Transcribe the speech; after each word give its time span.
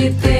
neste 0.00 0.12
tempo 0.22 0.39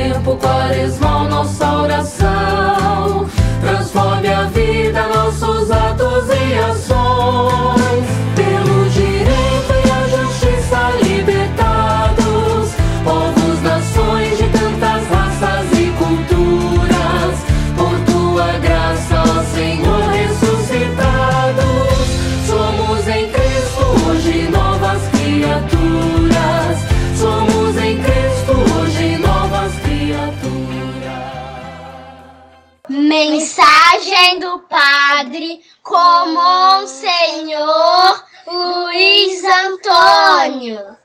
Mensagem 32.90 34.40
do 34.40 34.58
Padre 34.62 35.60
com 35.80 36.26
Monsenhor 36.34 38.24
Luiz 38.48 39.44
Antônio. 39.44 40.96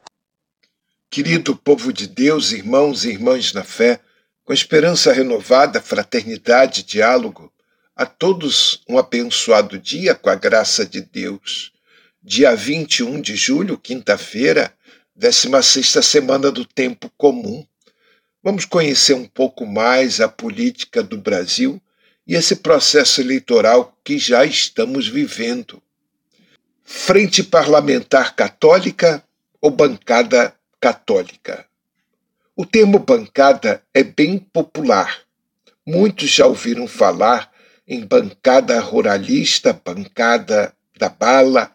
Querido 1.12 1.56
povo 1.56 1.94
de 1.94 2.08
Deus, 2.08 2.52
irmãos 2.52 3.06
e 3.06 3.12
irmãs 3.12 3.54
na 3.54 3.64
fé, 3.64 4.00
com 4.44 4.52
esperança 4.52 5.14
renovada, 5.14 5.80
fraternidade, 5.80 6.82
diálogo, 6.82 7.54
a 7.96 8.04
todos 8.04 8.82
um 8.90 8.98
abençoado 8.98 9.78
dia 9.78 10.16
com 10.16 10.32
a 10.32 10.36
graça 10.36 10.88
de 10.88 11.02
Deus. 11.02 11.72
Dia 12.20 12.56
21 12.56 13.22
de 13.22 13.36
julho, 13.36 13.78
quinta-feira, 13.78 14.74
16 15.16 16.04
semana 16.04 16.52
do 16.52 16.66
tempo 16.66 17.12
comum. 17.16 17.64
Vamos 18.46 18.64
conhecer 18.64 19.16
um 19.16 19.26
pouco 19.26 19.66
mais 19.66 20.22
a 20.22 20.30
política 20.30 21.02
do 21.02 21.18
Brasil 21.18 21.82
e 22.28 22.36
esse 22.36 22.58
processo 22.58 23.20
eleitoral 23.20 23.98
que 24.04 24.20
já 24.20 24.46
estamos 24.46 25.08
vivendo. 25.08 25.82
Frente 26.84 27.44
Parlamentar 27.44 28.36
Católica 28.36 29.24
ou 29.60 29.72
Bancada 29.72 30.54
Católica? 30.80 31.66
O 32.56 32.68
termo 32.68 33.00
bancada 33.00 33.82
é 33.92 34.04
bem 34.04 34.38
popular. 34.38 35.22
Muitos 35.84 36.30
já 36.30 36.46
ouviram 36.46 36.88
falar 36.88 37.52
em 37.88 38.06
bancada 38.06 38.80
ruralista, 38.80 39.74
bancada 39.74 40.72
da 40.96 41.10
bala, 41.10 41.74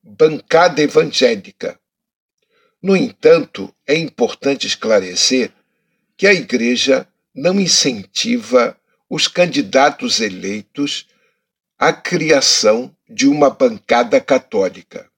bancada 0.00 0.80
evangélica. 0.82 1.80
No 2.80 2.96
entanto, 2.96 3.74
é 3.84 3.96
importante 3.96 4.68
esclarecer 4.68 5.52
que 6.22 6.26
a 6.28 6.32
Igreja 6.32 7.08
não 7.34 7.58
incentiva 7.58 8.78
os 9.10 9.26
candidatos 9.26 10.20
eleitos 10.20 11.08
à 11.76 11.92
criação 11.92 12.96
de 13.08 13.26
uma 13.26 13.50
bancada 13.50 14.20
católica. 14.20 15.10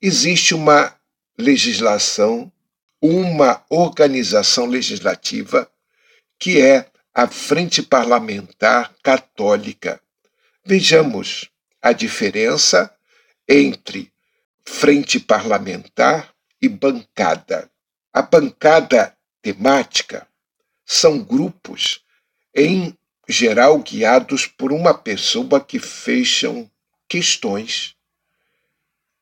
Existe 0.00 0.54
uma 0.54 0.94
legislação, 1.36 2.52
uma 3.00 3.64
organização 3.68 4.66
legislativa 4.66 5.68
que 6.38 6.60
é 6.60 6.86
a 7.12 7.26
Frente 7.26 7.82
Parlamentar 7.82 8.94
Católica. 9.02 10.00
Vejamos 10.64 11.50
a 11.82 11.90
diferença 11.90 12.88
entre 13.48 14.12
frente 14.64 15.18
parlamentar 15.18 16.32
e 16.62 16.68
bancada. 16.68 17.68
A 18.12 18.22
bancada 18.22 19.12
temática 19.42 20.30
são 20.92 21.18
grupos, 21.18 22.00
em 22.54 22.94
geral 23.26 23.78
guiados 23.78 24.46
por 24.46 24.72
uma 24.72 24.92
pessoa 24.92 25.58
que 25.58 25.78
fecham 25.78 26.70
questões 27.08 27.96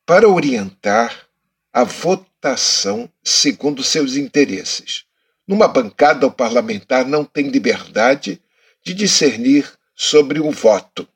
para 0.05 0.27
orientar 0.27 1.27
a 1.71 1.85
votação 1.85 3.09
segundo 3.23 3.83
seus 3.83 4.17
interesses. 4.17 5.05
Numa 5.47 5.65
bancada, 5.65 6.27
o 6.27 6.31
parlamentar 6.31 7.07
não 7.07 7.23
tem 7.23 7.47
liberdade 7.47 8.41
de 8.83 8.93
discernir 8.93 9.71
sobre 9.95 10.41
o 10.41 10.51
voto, 10.51 11.07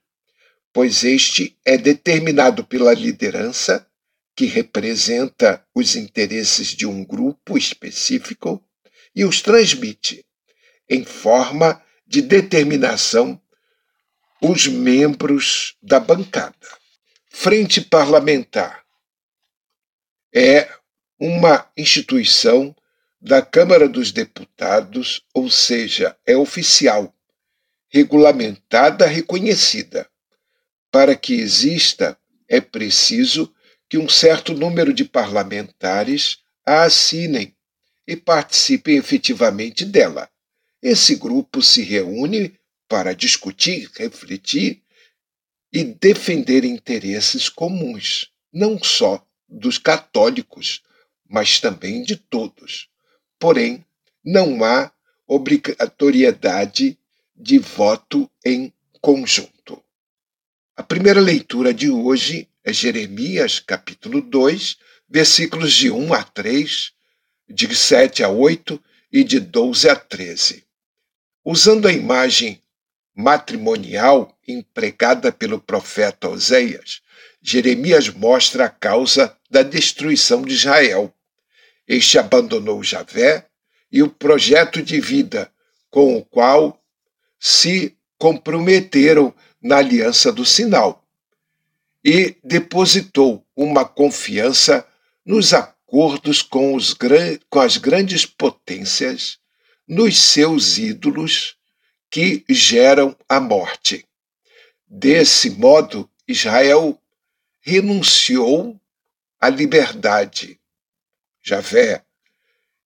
pois 0.71 1.03
este 1.03 1.57
é 1.65 1.77
determinado 1.77 2.63
pela 2.63 2.93
liderança, 2.93 3.85
que 4.33 4.45
representa 4.45 5.65
os 5.75 5.97
interesses 5.97 6.69
de 6.69 6.85
um 6.85 7.03
grupo 7.03 7.57
específico, 7.57 8.63
e 9.13 9.25
os 9.25 9.41
transmite 9.41 10.25
em 10.89 11.03
forma 11.03 11.81
de 12.05 12.21
determinação 12.21 13.41
os 14.41 14.67
membros 14.67 15.75
da 15.81 15.99
bancada. 15.99 16.55
Frente 17.29 17.81
Parlamentar 17.81 18.83
é 20.33 20.69
uma 21.19 21.69
instituição 21.75 22.75
da 23.19 23.41
Câmara 23.41 23.89
dos 23.89 24.11
Deputados, 24.11 25.25
ou 25.33 25.49
seja, 25.49 26.15
é 26.25 26.37
oficial, 26.37 27.13
regulamentada, 27.89 29.07
reconhecida. 29.07 30.07
Para 30.91 31.15
que 31.15 31.33
exista, 31.33 32.17
é 32.47 32.61
preciso 32.61 33.53
que 33.89 33.97
um 33.97 34.07
certo 34.07 34.53
número 34.53 34.93
de 34.93 35.05
parlamentares 35.05 36.39
a 36.65 36.83
assinem 36.83 37.55
e 38.07 38.15
participem 38.15 38.97
efetivamente 38.97 39.85
dela. 39.85 40.29
Esse 40.87 41.15
grupo 41.15 41.63
se 41.63 41.81
reúne 41.81 42.59
para 42.87 43.15
discutir, 43.15 43.89
refletir 43.95 44.83
e 45.73 45.83
defender 45.83 46.63
interesses 46.63 47.49
comuns, 47.49 48.31
não 48.53 48.77
só 48.77 49.27
dos 49.49 49.79
católicos, 49.79 50.83
mas 51.27 51.59
também 51.59 52.03
de 52.03 52.15
todos. 52.15 52.87
Porém, 53.39 53.83
não 54.23 54.63
há 54.63 54.91
obrigatoriedade 55.25 56.99
de 57.35 57.57
voto 57.57 58.29
em 58.45 58.71
conjunto. 59.01 59.83
A 60.75 60.83
primeira 60.83 61.19
leitura 61.19 61.73
de 61.73 61.89
hoje 61.89 62.47
é 62.63 62.71
Jeremias, 62.71 63.57
capítulo 63.59 64.21
2, 64.21 64.77
versículos 65.09 65.73
de 65.73 65.89
1 65.89 66.13
a 66.13 66.23
3, 66.23 66.91
de 67.49 67.75
7 67.75 68.23
a 68.23 68.29
8 68.29 68.79
e 69.11 69.23
de 69.23 69.39
12 69.39 69.89
a 69.89 69.95
13. 69.95 70.64
Usando 71.47 71.87
a 71.87 71.91
imagem 71.91 72.59
matrimonial 73.13 74.35
empregada 74.47 75.31
pelo 75.31 75.59
profeta 75.59 76.27
Oséias, 76.27 77.03
Jeremias 77.39 78.09
mostra 78.09 78.65
a 78.65 78.69
causa 78.69 79.37
da 79.47 79.61
destruição 79.61 80.41
de 80.41 80.55
Israel. 80.55 81.13
Este 81.87 82.17
abandonou 82.17 82.81
Javé 82.81 83.45
e 83.91 84.01
o 84.01 84.09
projeto 84.09 84.81
de 84.81 84.99
vida 84.99 85.51
com 85.91 86.17
o 86.17 86.25
qual 86.25 86.81
se 87.39 87.95
comprometeram 88.17 89.31
na 89.61 89.77
aliança 89.77 90.31
do 90.31 90.43
sinal 90.43 91.05
e 92.03 92.35
depositou 92.43 93.45
uma 93.55 93.85
confiança 93.85 94.83
nos 95.23 95.53
acordos 95.53 96.41
com, 96.41 96.73
os, 96.73 96.95
com 97.51 97.59
as 97.59 97.77
grandes 97.77 98.25
potências 98.25 99.37
nos 99.87 100.17
seus 100.17 100.77
ídolos 100.77 101.57
que 102.09 102.43
geram 102.49 103.15
a 103.27 103.39
morte. 103.39 104.07
Desse 104.87 105.49
modo, 105.49 106.09
Israel 106.27 106.99
renunciou 107.61 108.79
à 109.39 109.49
liberdade, 109.49 110.59
Javé, 111.41 112.03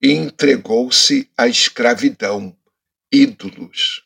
e 0.02 0.12
entregou-se 0.12 1.30
à 1.38 1.48
escravidão, 1.48 2.56
ídolos. 3.12 4.06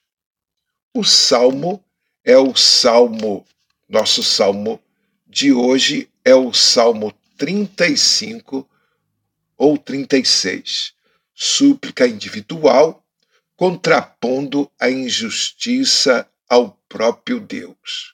O 0.94 1.04
salmo 1.04 1.84
é 2.24 2.38
o 2.38 2.56
salmo, 2.56 3.46
nosso 3.88 4.24
salmo 4.24 4.82
de 5.28 5.52
hoje 5.52 6.10
é 6.24 6.34
o 6.36 6.54
salmo 6.54 7.12
35 7.38 8.68
ou 9.58 9.78
36 9.78 10.94
súplica 11.34 12.08
individual, 12.08 13.04
contrapondo 13.56 14.72
a 14.80 14.90
injustiça 14.90 16.28
ao 16.50 16.72
próprio 16.88 17.40
Deus. 17.40 18.14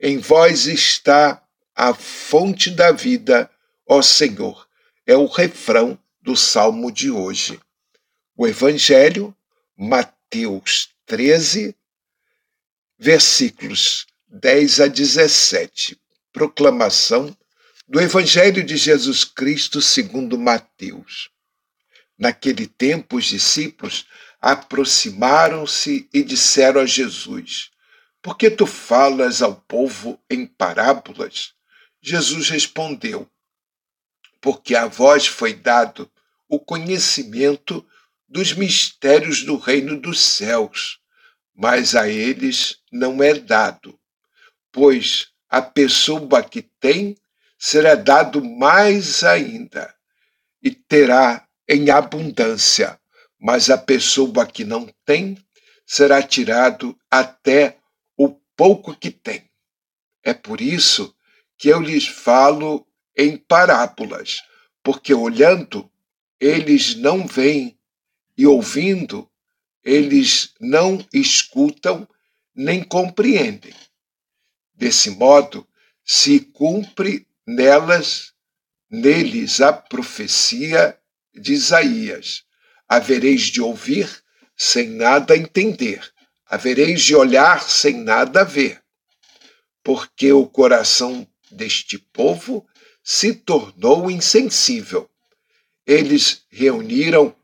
Em 0.00 0.18
vós 0.18 0.66
está 0.66 1.42
a 1.74 1.94
fonte 1.94 2.70
da 2.70 2.92
vida, 2.92 3.50
ó 3.86 4.02
Senhor, 4.02 4.68
é 5.06 5.16
o 5.16 5.26
refrão 5.26 5.98
do 6.20 6.36
salmo 6.36 6.90
de 6.90 7.10
hoje. 7.10 7.60
O 8.36 8.46
Evangelho, 8.46 9.34
Mateus 9.76 10.90
13, 11.06 11.74
versículos 12.98 14.06
10 14.28 14.80
a 14.80 14.86
17. 14.86 15.98
Proclamação 16.32 17.36
do 17.86 18.00
Evangelho 18.00 18.64
de 18.64 18.76
Jesus 18.76 19.24
Cristo 19.24 19.82
segundo 19.82 20.38
Mateus. 20.38 21.30
Naquele 22.22 22.68
tempo, 22.68 23.16
os 23.16 23.24
discípulos 23.24 24.06
aproximaram-se 24.40 26.08
e 26.14 26.22
disseram 26.22 26.80
a 26.80 26.86
Jesus: 26.86 27.72
Por 28.22 28.38
que 28.38 28.48
tu 28.48 28.64
falas 28.64 29.42
ao 29.42 29.56
povo 29.56 30.22
em 30.30 30.46
parábolas? 30.46 31.52
Jesus 32.00 32.48
respondeu: 32.48 33.28
Porque 34.40 34.76
a 34.76 34.86
vós 34.86 35.26
foi 35.26 35.52
dado 35.52 36.08
o 36.48 36.60
conhecimento 36.60 37.84
dos 38.28 38.52
mistérios 38.52 39.42
do 39.42 39.56
reino 39.56 40.00
dos 40.00 40.20
céus, 40.20 41.00
mas 41.52 41.96
a 41.96 42.08
eles 42.08 42.78
não 42.92 43.20
é 43.20 43.34
dado, 43.34 43.98
pois 44.70 45.26
a 45.48 45.60
pessoa 45.60 46.40
que 46.44 46.62
tem 46.62 47.16
será 47.58 47.96
dado 47.96 48.44
mais 48.44 49.24
ainda 49.24 49.92
e 50.62 50.70
terá 50.70 51.48
em 51.68 51.90
abundância, 51.90 52.98
mas 53.38 53.70
a 53.70 53.78
pessoa 53.78 54.46
que 54.46 54.64
não 54.64 54.88
tem 55.04 55.36
será 55.86 56.22
tirado 56.22 56.96
até 57.10 57.78
o 58.16 58.28
pouco 58.56 58.94
que 58.96 59.10
tem. 59.10 59.50
É 60.22 60.32
por 60.32 60.60
isso 60.60 61.14
que 61.58 61.68
eu 61.68 61.80
lhes 61.80 62.06
falo 62.06 62.86
em 63.16 63.36
parábolas, 63.36 64.42
porque 64.82 65.12
olhando 65.12 65.90
eles 66.40 66.94
não 66.96 67.26
veem 67.26 67.78
e 68.36 68.46
ouvindo 68.46 69.30
eles 69.84 70.54
não 70.60 71.04
escutam 71.12 72.08
nem 72.54 72.82
compreendem. 72.82 73.74
Desse 74.74 75.10
modo, 75.10 75.66
se 76.04 76.40
cumpre 76.40 77.26
nelas, 77.46 78.32
neles 78.88 79.60
a 79.60 79.72
profecia 79.72 80.98
de 81.34 81.52
Isaías: 81.52 82.44
havereis 82.88 83.42
de 83.42 83.60
ouvir 83.60 84.08
sem 84.56 84.88
nada 84.88 85.36
entender, 85.36 86.12
havereis 86.46 87.02
de 87.02 87.14
olhar 87.14 87.62
sem 87.62 87.94
nada 87.94 88.44
ver, 88.44 88.82
porque 89.82 90.32
o 90.32 90.46
coração 90.46 91.26
deste 91.50 91.98
povo 91.98 92.66
se 93.02 93.34
tornou 93.34 94.10
insensível. 94.10 95.08
Eles 95.86 96.44
reuniram, 96.48 97.34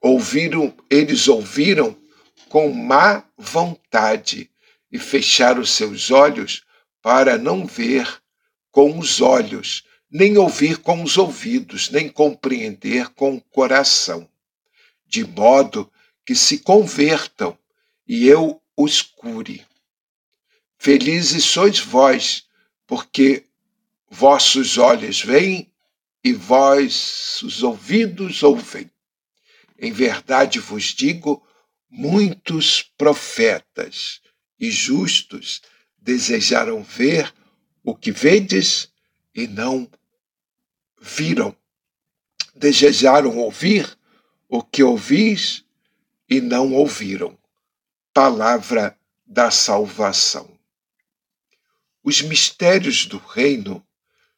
ouviram, 0.00 0.74
eles 0.90 1.28
ouviram 1.28 1.96
com 2.48 2.72
má 2.72 3.24
vontade 3.36 4.50
e 4.90 4.98
fecharam 4.98 5.64
seus 5.64 6.10
olhos 6.10 6.64
para 7.02 7.38
não 7.38 7.66
ver 7.66 8.20
com 8.70 8.98
os 8.98 9.20
olhos, 9.20 9.84
nem 10.14 10.38
ouvir 10.38 10.76
com 10.76 11.02
os 11.02 11.18
ouvidos, 11.18 11.90
nem 11.90 12.08
compreender 12.08 13.08
com 13.14 13.34
o 13.34 13.40
coração, 13.40 14.28
de 15.08 15.26
modo 15.26 15.90
que 16.24 16.36
se 16.36 16.58
convertam 16.58 17.58
e 18.06 18.28
eu 18.28 18.62
os 18.76 19.02
cure. 19.02 19.66
Felizes 20.78 21.42
sois 21.42 21.80
vós, 21.80 22.46
porque 22.86 23.44
vossos 24.08 24.78
olhos 24.78 25.20
veem 25.20 25.68
e 26.22 26.32
vossos 26.32 27.64
ouvidos 27.64 28.44
ouvem. 28.44 28.88
Em 29.76 29.90
verdade 29.90 30.60
vos 30.60 30.94
digo, 30.94 31.44
muitos 31.90 32.82
profetas 32.96 34.20
e 34.60 34.70
justos 34.70 35.60
desejaram 35.98 36.84
ver 36.84 37.34
o 37.82 37.96
que 37.96 38.12
vedes 38.12 38.94
e 39.34 39.48
não 39.48 39.90
viram. 41.04 41.54
Desejaram 42.54 43.36
ouvir 43.38 43.98
o 44.48 44.62
que 44.62 44.82
ouvis 44.82 45.64
e 46.28 46.40
não 46.40 46.72
ouviram. 46.72 47.38
Palavra 48.12 48.98
da 49.26 49.50
salvação. 49.50 50.48
Os 52.02 52.22
mistérios 52.22 53.06
do 53.06 53.18
reino 53.18 53.86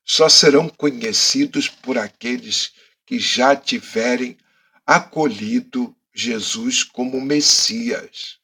só 0.04 0.28
serão 0.28 0.68
conhecidos 0.68 1.68
por 1.68 1.98
aqueles 1.98 2.72
que 3.04 3.18
já 3.18 3.54
tiverem 3.54 4.36
acolhido 4.84 5.96
Jesus 6.14 6.82
como 6.82 7.20
Messias. 7.20 8.38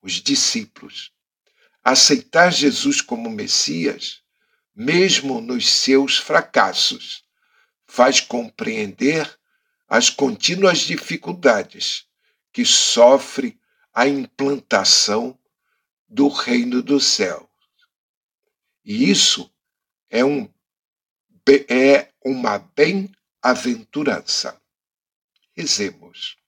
Os 0.00 0.14
discípulos 0.14 1.12
aceitar 1.84 2.52
Jesus 2.52 3.00
como 3.00 3.28
Messias, 3.28 4.21
mesmo 4.74 5.40
nos 5.40 5.68
seus 5.68 6.18
fracassos, 6.18 7.24
faz 7.84 8.20
compreender 8.20 9.38
as 9.88 10.08
contínuas 10.08 10.78
dificuldades 10.78 12.06
que 12.52 12.64
sofre 12.64 13.60
a 13.92 14.06
implantação 14.06 15.36
do 16.08 16.28
reino 16.28 16.80
dos 16.82 17.04
céus. 17.04 17.48
E 18.84 19.10
isso 19.10 19.52
é, 20.08 20.24
um, 20.24 20.48
é 21.68 22.12
uma 22.24 22.58
bem-aventurança. 22.58 24.60
Rezemos. 25.54 26.38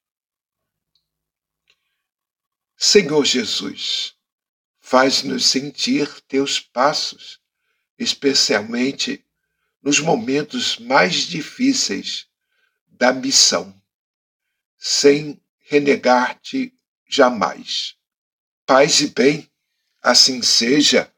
Senhor 2.76 3.24
Jesus, 3.24 4.14
Faz-nos 4.86 5.46
sentir 5.46 6.06
teus 6.28 6.60
passos, 6.60 7.40
especialmente 8.04 9.24
nos 9.82 9.98
momentos 9.98 10.78
mais 10.78 11.14
difíceis 11.26 12.26
da 12.86 13.12
missão, 13.12 13.74
sem 14.78 15.40
renegar-te 15.68 16.72
jamais. 17.08 17.94
Paz 18.66 19.00
e 19.00 19.08
bem, 19.08 19.50
assim 20.02 20.40
seja, 20.42 21.10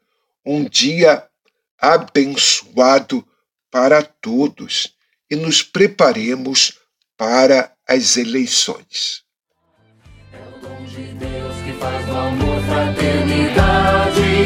um 0.45 0.63
dia 0.63 1.29
abençoado 1.77 3.25
para 3.69 4.01
todos 4.01 4.95
e 5.29 5.35
nos 5.35 5.61
preparemos 5.61 6.79
para 7.15 7.75
as 7.87 8.17
eleições. 8.17 9.23
É 10.31 10.37
o 10.37 10.59
dom 10.59 10.83
de 10.85 11.13
Deus 11.13 11.55
que 11.63 11.73
faz 11.79 12.05
do 12.05 12.17
amor 12.17 12.61
fraternidade 12.63 14.36